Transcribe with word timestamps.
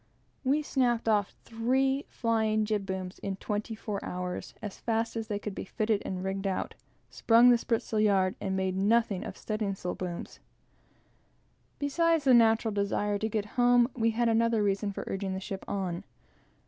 We 0.43 0.63
snapped 0.63 1.07
off 1.07 1.35
three 1.43 2.05
flying 2.09 2.65
jib 2.65 2.87
booms 2.87 3.19
in 3.19 3.35
twenty 3.35 3.75
four 3.75 4.03
hours, 4.03 4.55
as 4.59 4.79
fast 4.79 5.15
as 5.15 5.27
they 5.27 5.37
could 5.37 5.53
be 5.53 5.63
fitted 5.63 6.01
and 6.03 6.23
rigged 6.23 6.47
out; 6.47 6.73
sprung 7.11 7.51
the 7.51 7.55
spritsail 7.59 7.99
yard; 8.03 8.33
and 8.41 8.55
made 8.57 8.75
nothing 8.75 9.23
of 9.23 9.37
studding 9.37 9.75
sail 9.75 9.93
booms. 9.93 10.39
Beside 11.77 12.21
the 12.21 12.33
natural 12.33 12.73
desire 12.73 13.19
to 13.19 13.29
get 13.29 13.45
home, 13.61 13.89
we 13.95 14.09
had 14.09 14.27
another 14.27 14.63
reason 14.63 14.91
for 14.91 15.03
urging 15.05 15.35
the 15.35 15.39
ship 15.39 15.63
on. 15.67 16.03